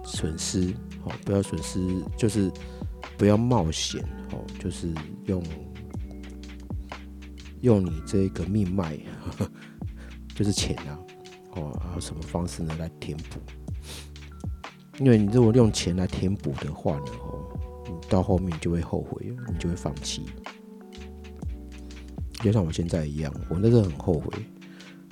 [0.05, 1.81] 损失，哦，不要损失，
[2.17, 2.51] 就是
[3.17, 4.05] 不要冒险。
[4.31, 4.93] 哦，就是
[5.25, 5.43] 用
[7.62, 9.01] 用你这个命脉，
[10.37, 10.99] 就是钱啊，
[11.61, 13.38] 哦，还有什么方式呢来填补？
[14.99, 17.44] 因为你如果用钱来填补的话呢，哦，
[17.87, 20.25] 你到后面就会后悔，你就会放弃。
[22.40, 24.31] 就像我现在一样，我那时候很后悔。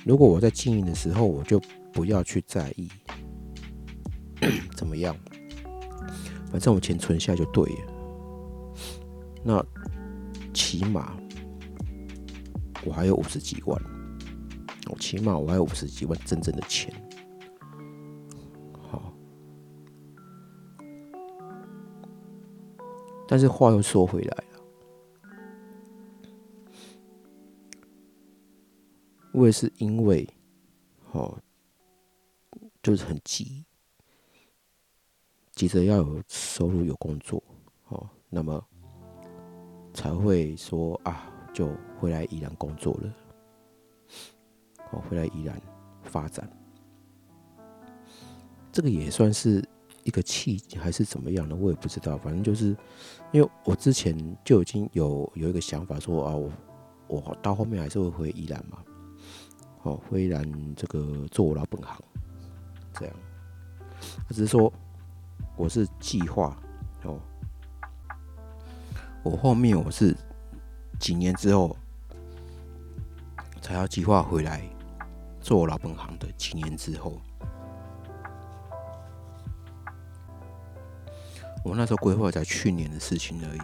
[0.05, 2.89] 如果我在经营的时候，我就不要去在意
[4.75, 5.15] 怎么样，
[6.51, 7.93] 反正我钱存下就对了。
[9.43, 9.65] 那
[10.53, 11.17] 起码
[12.85, 13.81] 我还有五十几万，
[14.89, 16.93] 我起码我还有五十几万真正的钱。
[18.81, 19.13] 好，
[23.27, 24.59] 但是话又说回来了，
[29.33, 30.27] 我也是因为，
[31.11, 31.37] 哦，
[32.81, 33.65] 就是很急，
[35.51, 37.43] 急着要有收入、有工作，
[37.89, 38.63] 哦，那么。
[39.93, 43.11] 才会说啊，就回来宜兰工作了，
[44.91, 45.61] 哦，回来宜兰
[46.03, 46.49] 发展，
[48.71, 49.63] 这个也算是
[50.03, 52.17] 一个契机，还是怎么样的，我也不知道。
[52.17, 52.75] 反正就是
[53.31, 56.51] 因为我之前就已经有有一个想法，说啊，我
[57.07, 58.77] 我到后面还是会回宜兰嘛，
[59.83, 61.97] 哦，回宜兰这个做我老本行，
[62.93, 63.15] 这样，
[64.29, 64.71] 只是说
[65.55, 66.57] 我是计划
[67.03, 67.19] 哦。
[69.23, 70.15] 我后面我是
[70.99, 71.75] 几年之后
[73.61, 74.61] 才要计划回来
[75.47, 76.29] 做老本行的。
[76.33, 77.21] 几年之后，
[81.63, 83.61] 我那时候规划在去年的事情而已，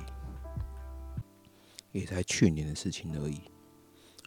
[1.99, 3.41] 也才去年的事情而已。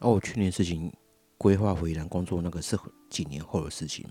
[0.01, 0.93] 而我去年事情
[1.39, 4.07] 规划回南工作，那个是几年后的事情，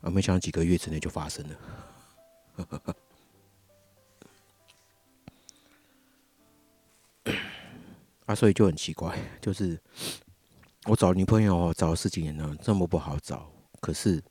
[0.00, 1.56] 啊，没想到几个月之内就发生了。
[8.26, 9.80] 啊，所以就很奇怪，就是
[10.88, 13.46] 我找女朋友找了十几年了，这么不好找。
[13.78, 14.22] 可是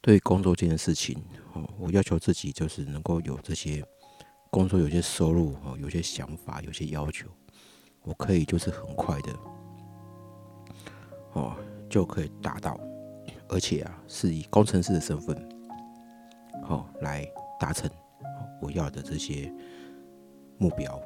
[0.00, 3.84] 对工作这件事情，哦，我要求自己就是能够有这些
[4.50, 7.28] 工作，有些收入，哦，有些想法，有些要求，
[8.04, 9.32] 我可以就是很快的，
[11.34, 11.54] 哦，
[11.90, 12.80] 就可以达到，
[13.50, 15.36] 而且啊，是以工程师的身份，
[16.70, 17.88] 哦，来达成
[18.62, 19.52] 我要的这些
[20.56, 20.98] 目标。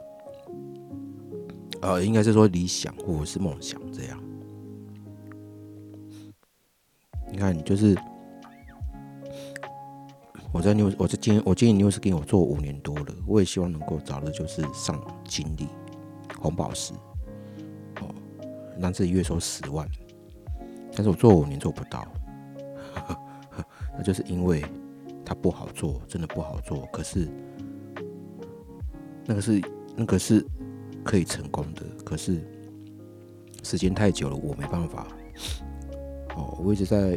[1.87, 4.20] 呃，应该是说理想或者是梦想这样。
[7.30, 7.97] 你看，就是
[10.53, 15.68] 我在 New，我在经我经营 news 给我做五年多了，我也希望能够早日就是上经理
[16.41, 16.93] 红宝石，
[18.01, 18.12] 哦，
[18.80, 19.89] 让自己月收十万。
[20.93, 22.05] 但是我做五年做不到，
[23.97, 24.64] 那就是因为
[25.24, 26.84] 它不好做，真的不好做。
[26.93, 27.28] 可是
[29.24, 29.62] 那个是
[29.95, 30.45] 那个是。
[31.07, 32.43] 可以成功的，可是
[33.63, 35.07] 时间太久了，我没办法。
[36.35, 37.17] 哦，我一直在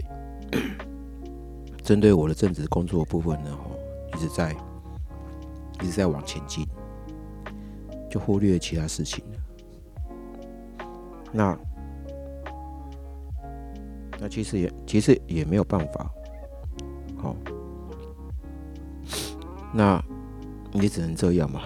[1.84, 3.76] 针对我的正职工作部分呢，哦，
[4.16, 4.56] 一直在
[5.82, 6.64] 一直在往前进，
[8.12, 9.24] 就忽略其他事情。
[11.32, 11.58] 那
[14.20, 16.12] 那其实也其实也没有办法。
[17.18, 17.36] 好，
[19.74, 20.00] 那
[20.74, 21.62] 也只能这样嘛。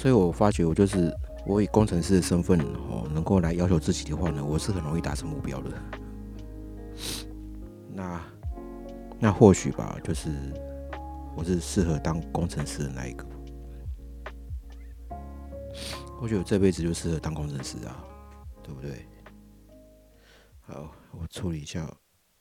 [0.00, 5.70] 所以我发觉，我就是我以工程师的身份哦，能够来要求自己的话呢，我是很容易达成目标的。
[7.92, 8.24] 那
[9.18, 10.30] 那或许吧，就是
[11.36, 13.26] 我是适合当工程师的那一个。
[16.18, 18.02] 或许我这辈子就适合当工程师啊，
[18.62, 19.06] 对不对？
[20.62, 21.86] 好，我处理一下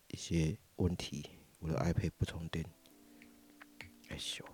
[0.08, 1.30] 一些问题。
[1.60, 2.66] 我的 iPad 不充电，
[4.08, 4.46] 哎咻。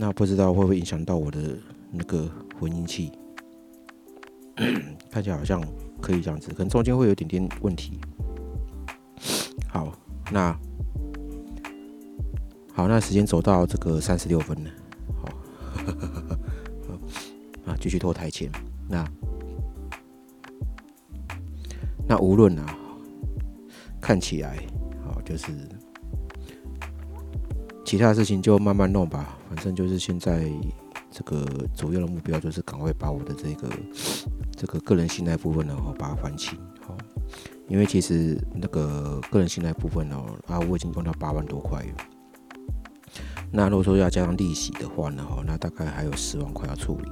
[0.00, 1.58] 那不知道会不会影响到我的
[1.90, 3.10] 那个混音器？
[5.10, 5.60] 看起来好像
[6.00, 7.98] 可以这样子，可能中间会有点点问题。
[9.66, 9.92] 好，
[10.30, 10.56] 那
[12.72, 14.70] 好，那时间走到这个三十六分了。
[17.66, 18.48] 啊， 继续拖台前。
[18.88, 19.04] 那
[22.06, 22.78] 那无论啊，
[24.00, 24.58] 看起来
[25.04, 25.52] 好，就是
[27.88, 29.38] 其他的事情就慢慢弄吧。
[29.48, 30.46] 反正就是现在
[31.10, 33.66] 这个主要的目标就是赶快把我的这个
[34.54, 36.58] 这个个人信贷部分呢，哦，把它还清。
[36.86, 36.94] 好，
[37.66, 43.08] 因为其实那个个人信贷部分哦，啊，我已经用到八万多块了。
[43.50, 47.10] 那如果说要加上利息的话呢，哦，那大概还有十万块要处理。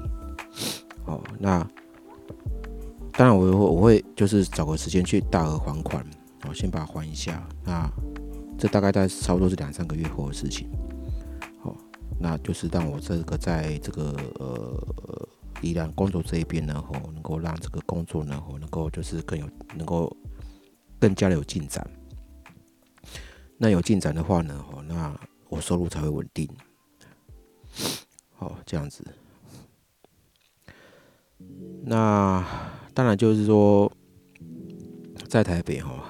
[1.07, 1.67] 哦，那
[3.13, 6.05] 当然我我会就是找个时间去大额还款，
[6.47, 7.43] 我，先把它还一下。
[7.65, 7.91] 那
[8.59, 10.69] 这大概在差不多是两三个月后的事情。
[11.63, 11.77] 好，
[12.19, 15.29] 那就是让我这个在这个呃
[15.63, 20.15] 依然工作这一边呢，哦，能够让这个工作呢，哦，能够就是更有能够
[20.99, 21.89] 更加的有进展。
[23.59, 25.19] 那有进展的话呢，哦，那。
[25.49, 26.51] 我收入才会稳定，
[28.35, 29.07] 好这样子。
[31.85, 32.45] 那
[32.93, 33.91] 当然就是说，
[35.29, 36.05] 在台北哈，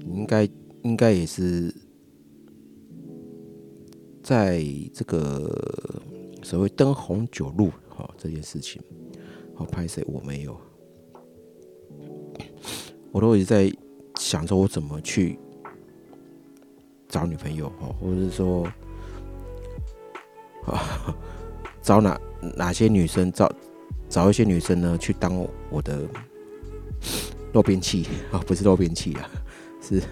[0.00, 0.46] 应该
[0.86, 1.74] 应该也是
[4.22, 4.62] 在
[4.94, 5.50] 这个
[6.44, 8.80] 所谓灯红酒绿哈这件事情，
[9.52, 10.56] 好拍谁我没有，
[13.10, 13.72] 我都一直在
[14.14, 15.36] 想着我怎么去。
[17.08, 18.66] 找女朋友哦，或者是说，
[21.80, 22.20] 找哪
[22.56, 23.50] 哪些女生找
[24.08, 25.36] 找一些女生呢，去当
[25.70, 26.02] 我的
[27.52, 29.30] 肉便器啊，不是肉便器啊，
[29.80, 30.02] 是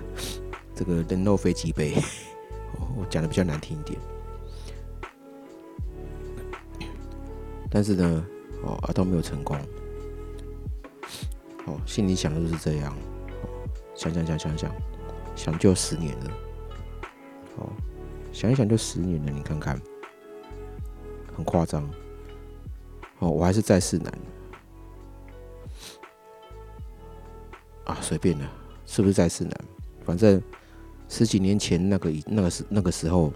[0.75, 1.95] 这个人肉飞机杯。
[2.97, 3.99] 我讲的比较难听一点，
[7.71, 8.25] 但是呢，
[8.63, 9.57] 哦，啊都没有成功。
[11.67, 12.97] 哦，心里想的都是这样，
[13.95, 14.71] 想想想想想
[15.35, 16.31] 想就十年了。
[17.57, 17.71] 哦，
[18.33, 19.81] 想一想就十年了，你看看，
[21.37, 21.89] 很夸张。
[23.19, 24.13] 哦，我还是在世男
[27.85, 28.49] 啊，随便了，
[28.87, 29.53] 是不是在世男？
[30.05, 30.41] 反正
[31.09, 33.33] 十几年前那个那个时那个时候，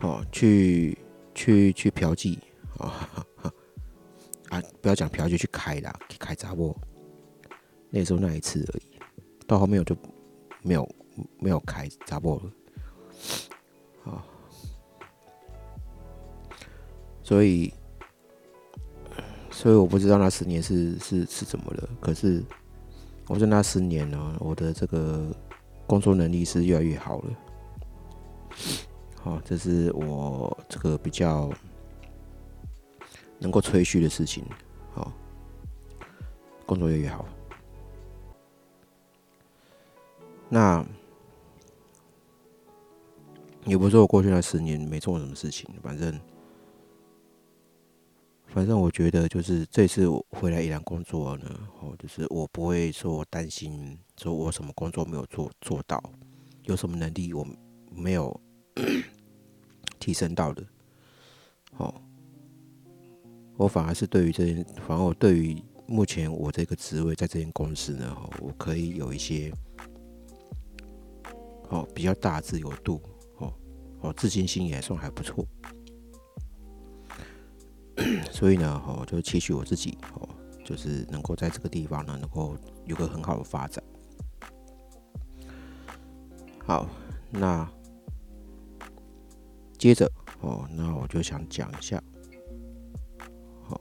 [0.00, 0.96] 哦，去
[1.34, 2.38] 去去嫖妓
[2.78, 3.08] 啊
[4.50, 6.76] 啊，不要讲嫖妓，去开啦，开杂货。
[7.90, 8.82] 那时候那一次而已，
[9.46, 9.96] 到后面我就
[10.62, 10.88] 没有。
[11.38, 14.24] 没有开砸破了，啊，
[17.22, 17.70] 所以，
[19.50, 21.86] 所以我不知道那十年是是是怎么了。
[22.00, 22.42] 可是，
[23.28, 25.30] 我在那十年呢，我的这个
[25.92, 27.30] 工作能力是越来越好了。
[29.20, 31.50] 好，这是我这个比较
[33.38, 34.42] 能够吹嘘的事情。
[34.94, 35.12] 好，
[36.64, 37.26] 工作越来越好。
[40.48, 40.82] 那。
[43.66, 46.18] 也不是我过去那十年没做什么事情，反正，
[48.54, 56.02] 反正我觉得就是这次回来依然工作呢，哦，就是我不会说担心说我什么工作没有做做到，
[56.64, 57.46] 有什么能力我
[57.90, 58.38] 没有
[59.98, 60.62] 提升到的，
[61.78, 61.94] 哦，
[63.56, 69.50] 我反而是对于这件，反而我对于目前我这个职位在这间公司呢，我可以有一些
[71.70, 73.00] 哦比较大自由度。
[73.38, 73.50] 哦
[74.02, 75.46] 哦，自信心也算还不错，
[78.30, 80.28] 所以呢，哦，就期许我自己，哦，
[80.64, 83.82] 就是能够在这个地方呢，能够有个很好的发展。
[86.64, 86.88] 好，
[87.30, 87.68] 那
[89.78, 92.02] 接着，哦，那我就想讲一下，
[93.68, 93.80] 哦，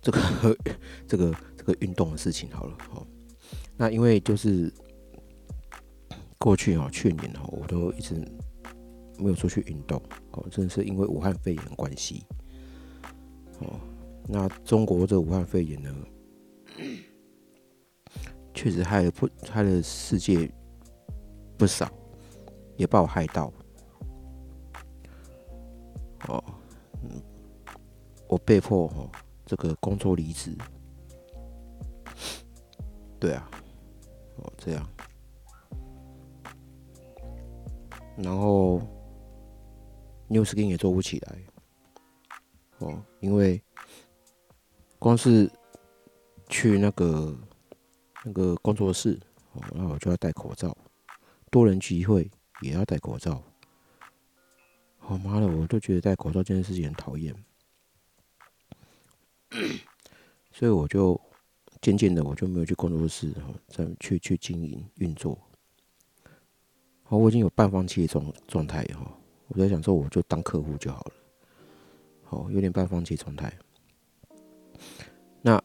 [0.00, 0.20] 这个
[1.08, 3.06] 这个这个运动的事情好了，哦，
[3.76, 4.72] 那因为就是。
[6.38, 8.14] 过去哦，去年哦，我都一直
[9.18, 10.00] 没有出去运动
[10.32, 12.24] 哦，真的是因为武汉肺炎关系
[13.60, 13.80] 哦。
[14.28, 15.94] 那中国这武汉肺炎呢，
[18.52, 20.50] 确实害了不害了世界
[21.56, 21.88] 不少，
[22.76, 23.52] 也把我害到
[26.28, 26.42] 哦，
[27.02, 27.22] 嗯，
[28.28, 29.10] 我被迫哦，
[29.44, 30.56] 这个工作离职。
[33.20, 33.50] 对啊，
[34.36, 34.86] 哦这样，
[38.16, 38.80] 然后
[40.28, 41.38] New Skin 也做不起来，
[42.78, 43.62] 哦，因为
[44.98, 45.50] 光是
[46.48, 47.36] 去那个
[48.24, 49.20] 那个工作室，
[49.52, 50.76] 哦，那我就要戴口罩，
[51.50, 53.42] 多人聚会也要戴口罩。
[54.98, 57.34] 好妈的，我都觉得戴口罩这件事情很讨厌，
[60.52, 61.20] 所以我就。
[61.82, 65.38] 渐渐的，我就没有去工作室哈，再去去经营运作。
[67.04, 69.15] 好，我已经有半放弃的状状态哈。
[69.48, 71.12] 我在想说，我就当客户就好了。
[72.24, 73.52] 好，有点半放弃状态。
[75.42, 75.62] 那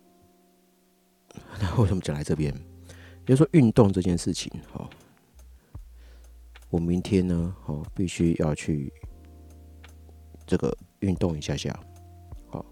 [1.59, 2.53] 那为什么讲来这边？
[3.25, 4.89] 就说运动这件事情哈，
[6.69, 8.91] 我明天呢，哦，必须要去
[10.45, 11.73] 这个运动一下下。
[12.49, 12.65] 好，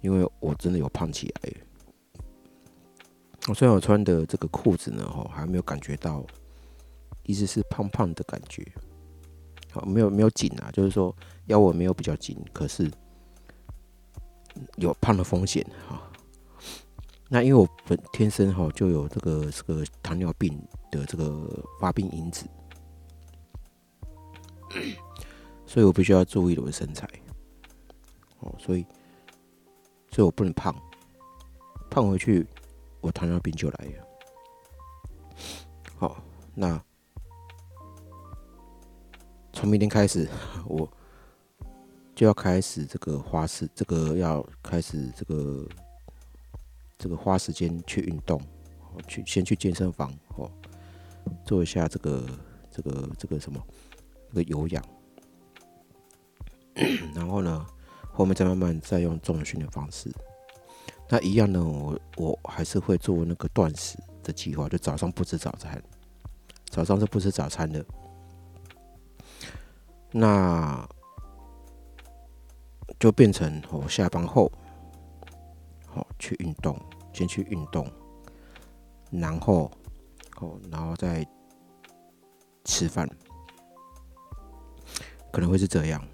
[0.00, 1.52] 因为我真的有胖起来。
[3.48, 6.24] 我虽然我穿的这个裤子呢，哈，还没有感觉到，
[7.24, 8.64] 一直是胖胖的感觉，
[9.70, 11.14] 好，没有没有紧啊，就是说
[11.46, 12.90] 腰围没有比较紧，可是
[14.76, 16.02] 有胖的风险哈。
[17.28, 20.60] 那因为我本天生哈就有这个这个糖尿病
[20.90, 21.48] 的这个
[21.80, 22.46] 发病因子，
[25.66, 27.08] 所以我必须要注意我的身材，
[28.40, 28.84] 哦，所以
[30.10, 30.74] 所以我不能胖，
[31.90, 32.46] 胖回去。
[33.02, 34.06] 我糖尿病就来了。
[35.96, 36.22] 好，
[36.54, 36.78] 那
[39.60, 40.26] 从明天开始，
[40.66, 40.90] 我
[42.14, 45.68] 就要开始这个花时，这个要开始这个
[46.96, 48.40] 这个花时间去运动，
[49.06, 50.50] 去先去健身房哦，
[51.44, 52.24] 做一下这个
[52.70, 53.62] 这个这个什么
[54.30, 54.82] 这个有氧，
[57.14, 57.66] 然后呢，
[58.14, 60.10] 后面再慢慢再用重训的方式。
[61.06, 65.82] 那一样呢，我我还是会做那个断食的计划，就早上不吃早餐，
[66.70, 67.84] 早上是不吃早餐的。
[70.12, 70.88] 那
[72.98, 74.50] 就变成我下班后，
[75.86, 76.78] 好去运动，
[77.12, 77.90] 先去运动，
[79.10, 79.70] 然后
[80.40, 81.26] 哦，然后再
[82.64, 83.08] 吃饭，
[85.32, 86.04] 可能会是这样。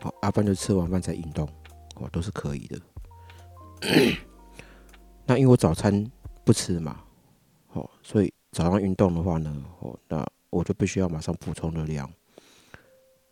[0.00, 1.48] 好，阿班就吃完饭再运动，
[1.96, 2.80] 哦，都是可以的。
[5.26, 6.10] 那因为我早餐
[6.44, 7.00] 不吃嘛，
[7.72, 12.10] 哦，所以早上运动的话呢，哦，那我就必须要马上补充热量，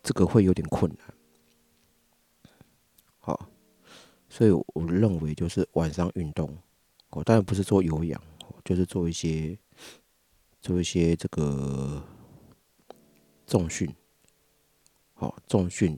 [0.03, 1.13] 这个会有点困难。
[3.17, 3.49] 好，
[4.29, 6.55] 所以我认为就是晚上运动，
[7.11, 8.21] 我当然不是做有氧，
[8.65, 9.57] 就是做一些
[10.61, 12.03] 做一些这个
[13.47, 13.89] 重训，
[15.13, 15.97] 好，重训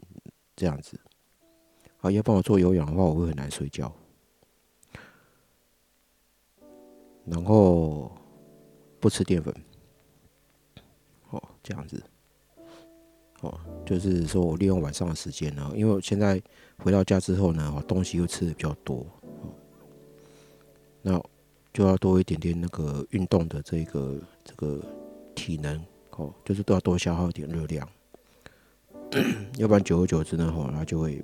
[0.55, 0.99] 这样子。
[1.97, 3.91] 好，要帮我做有氧的话，我会很难睡觉。
[7.25, 8.15] 然后
[8.99, 9.51] 不吃淀粉，
[11.31, 12.03] 哦，这样子，
[13.45, 16.41] 哦，就是说我利用晚上的时间呢，因为我现在
[16.77, 19.05] 回到家之后呢，我东西又吃的比较多，
[19.41, 19.53] 哦，
[21.01, 21.23] 那
[21.71, 24.81] 就要多一点点那个运动的这个这个
[25.35, 25.79] 体能，
[26.11, 27.87] 哦，就是都要多消耗一点热量，
[29.57, 31.23] 要不然久而久之呢，哦，它就会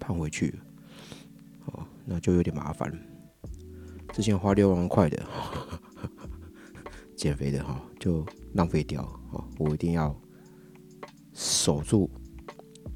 [0.00, 0.54] 胖回去，
[1.66, 2.92] 哦，那就有点麻烦。
[4.12, 5.20] 之前花六万块的
[7.16, 9.02] 减肥的哈，就浪费掉
[9.32, 9.44] 哦。
[9.58, 10.14] 我一定要
[11.34, 12.08] 守住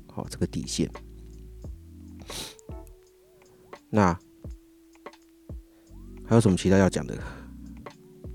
[0.07, 0.91] 好这个底线。
[3.91, 4.19] 那
[6.25, 7.23] 还有什么其他要讲的？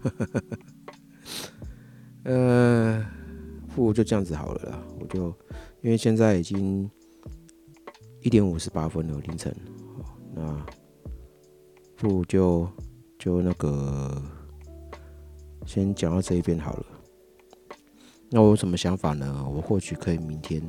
[2.26, 3.04] 呃，
[3.76, 4.84] 不如就这样子好了啦。
[5.00, 5.30] 我就
[5.82, 6.88] 因为现在已经
[8.22, 9.56] 一点五十八分了，凌晨。
[10.36, 10.64] 那。
[11.96, 12.68] 不就
[13.18, 14.22] 就那个
[15.66, 16.86] 先讲到这一边好了。
[18.36, 19.48] 那我有什么想法呢？
[19.48, 20.60] 我或许可以明天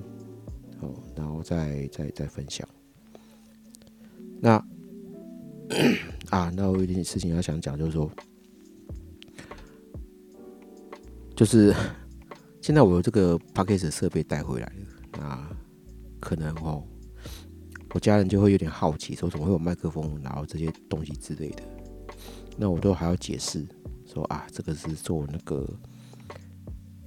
[0.81, 2.69] 哦，然后再再再分享。
[4.39, 4.63] 那
[6.29, 8.11] 啊，那我有一件事情要想讲，就是说，
[11.35, 11.75] 就是
[12.61, 15.57] 现在我有这个 p a c k a g e 设备带回来了，那
[16.21, 16.85] 可能哦。
[17.95, 21.63] 我家人就会有点好奇，说怎么会有麦克风，然后这些东西之类的。
[22.59, 23.65] 那我都还要解释，
[24.05, 25.67] 说啊，这个是做那个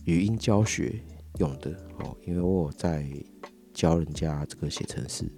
[0.07, 0.97] 语音教学
[1.37, 3.05] 用的哦，因为我在
[3.73, 5.29] 教人家这个写程式，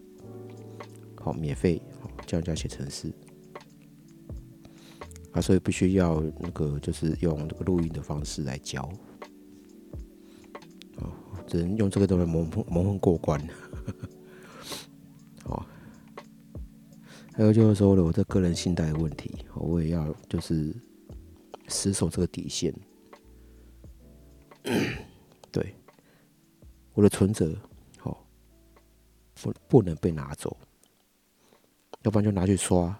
[1.15, 3.11] 好，免费，好，教人家写程式
[5.32, 8.88] 啊，所以必须要那个就是用这个录音的方式来教，
[10.97, 11.11] 哦，
[11.47, 13.41] 只能用这个东西蒙混蒙混过关。
[15.45, 15.65] 哦，
[17.34, 20.76] 还有就是说了，我这个人信贷的问题，我也要就是
[21.67, 22.72] 死守这个底线。
[25.51, 25.76] 对，
[26.93, 27.55] 我的存折，
[28.03, 28.18] 哦，
[29.41, 30.55] 不不能被拿走，
[32.03, 32.97] 要不然就拿去刷。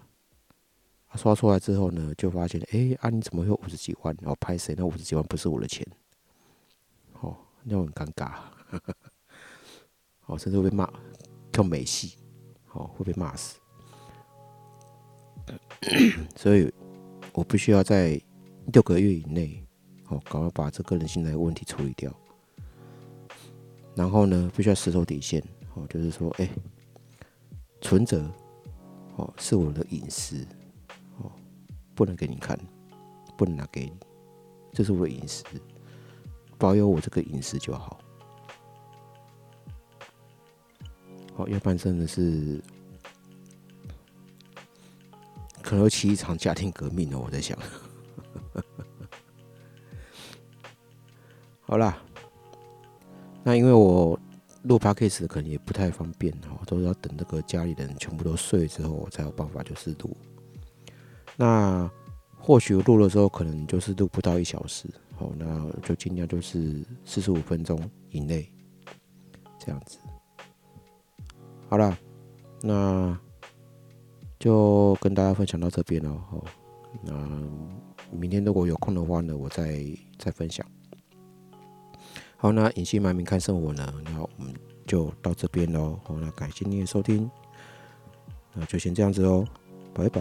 [1.16, 4.16] 刷出来之后呢，就发现，哎，啊，你怎么会有五十几万？
[4.20, 4.76] 然后拍谁？
[4.78, 5.84] 那五十几万不是我的钱，
[7.20, 8.38] 哦，那我很尴尬，
[10.26, 10.88] 哦，甚至会被骂，
[11.50, 12.16] 跳美戏，
[12.72, 13.58] 哦，会被骂死。
[16.36, 16.72] 所以，
[17.32, 18.20] 我必须要在
[18.72, 19.66] 六个月以内，
[20.10, 22.14] 哦，赶快把这个人性的问题处理掉。
[23.96, 25.42] 然后呢，必须要死守底线，
[25.74, 26.48] 哦，就是说，哎，
[27.80, 28.30] 存折，
[29.16, 30.46] 哦，是我的隐私。
[31.18, 31.30] 哦
[31.92, 32.58] 不能给你看，
[33.36, 33.92] 不能拿给你，
[34.72, 35.44] 这是我的隐私，
[36.56, 38.00] 保有我这个隐私就好。
[41.34, 42.58] 好，要不然真的是
[45.60, 47.20] 可能会起一场家庭革命哦。
[47.26, 47.58] 我在想，
[51.70, 51.96] 好啦，
[53.44, 54.18] 那因为我
[54.64, 60.16] 录 podcast 可能也不太方便哦，都是要等那个家里人全部都睡之后，我才有办法就是录。
[61.36, 61.88] 那
[62.40, 68.50] 或许录的时候可能就是录不到一小时，好，那就尽量就是四十五分钟以内
[69.64, 69.96] 这样子。
[71.68, 71.96] 好了，
[72.62, 73.16] 那
[74.40, 76.42] 就跟大家分享到这边了，哈，
[77.04, 77.14] 那
[78.10, 79.86] 明天如果有空的话呢，我再
[80.18, 80.66] 再分享。
[82.40, 84.54] 好，那隐姓埋名看生活呢，那我们
[84.86, 86.00] 就到这边喽。
[86.04, 87.30] 好，那感谢您的收听，
[88.54, 89.44] 那就先这样子喽，
[89.92, 90.20] 拜拜。